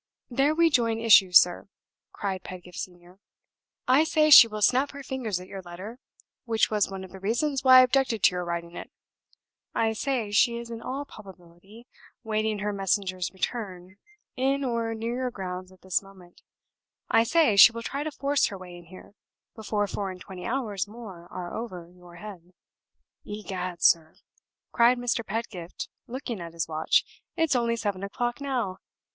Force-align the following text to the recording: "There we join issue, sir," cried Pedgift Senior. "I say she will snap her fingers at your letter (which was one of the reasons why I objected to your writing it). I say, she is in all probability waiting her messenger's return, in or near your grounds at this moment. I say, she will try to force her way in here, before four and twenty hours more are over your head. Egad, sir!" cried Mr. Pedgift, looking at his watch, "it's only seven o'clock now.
"There 0.31 0.55
we 0.55 0.71
join 0.71 0.97
issue, 0.97 1.31
sir," 1.31 1.69
cried 2.11 2.41
Pedgift 2.43 2.79
Senior. 2.79 3.19
"I 3.87 4.03
say 4.03 4.31
she 4.31 4.47
will 4.47 4.63
snap 4.63 4.93
her 4.93 5.03
fingers 5.03 5.39
at 5.39 5.45
your 5.47 5.61
letter 5.61 5.99
(which 6.45 6.71
was 6.71 6.89
one 6.89 7.03
of 7.03 7.11
the 7.11 7.19
reasons 7.19 7.63
why 7.63 7.77
I 7.77 7.81
objected 7.83 8.23
to 8.23 8.31
your 8.31 8.43
writing 8.43 8.75
it). 8.75 8.89
I 9.75 9.93
say, 9.93 10.31
she 10.31 10.57
is 10.57 10.71
in 10.71 10.81
all 10.81 11.05
probability 11.05 11.85
waiting 12.23 12.57
her 12.57 12.73
messenger's 12.73 13.29
return, 13.31 13.97
in 14.35 14.63
or 14.63 14.95
near 14.95 15.13
your 15.17 15.29
grounds 15.29 15.71
at 15.71 15.81
this 15.81 16.01
moment. 16.01 16.41
I 17.11 17.23
say, 17.23 17.55
she 17.55 17.71
will 17.71 17.83
try 17.83 18.01
to 18.03 18.11
force 18.11 18.47
her 18.47 18.57
way 18.57 18.75
in 18.75 18.85
here, 18.85 19.13
before 19.53 19.85
four 19.85 20.09
and 20.09 20.19
twenty 20.19 20.47
hours 20.47 20.87
more 20.87 21.31
are 21.31 21.53
over 21.55 21.87
your 21.91 22.15
head. 22.15 22.53
Egad, 23.23 23.83
sir!" 23.83 24.15
cried 24.71 24.97
Mr. 24.97 25.23
Pedgift, 25.23 25.89
looking 26.07 26.41
at 26.41 26.53
his 26.53 26.67
watch, 26.67 27.21
"it's 27.35 27.55
only 27.55 27.75
seven 27.75 28.01
o'clock 28.01 28.41
now. 28.41 28.79